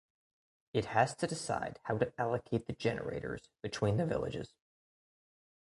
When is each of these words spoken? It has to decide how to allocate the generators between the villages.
It 0.73 0.85
has 0.85 1.13
to 1.17 1.27
decide 1.27 1.79
how 1.83 1.99
to 1.99 2.11
allocate 2.19 2.65
the 2.65 2.73
generators 2.73 3.51
between 3.61 3.97
the 3.97 4.05
villages. 4.07 4.55